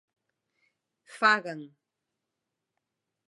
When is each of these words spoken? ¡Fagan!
¡Fagan! 1.17 1.61